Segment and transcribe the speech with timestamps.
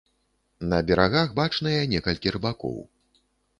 [0.71, 2.77] На берагах бачныя некалькі рыбакоў.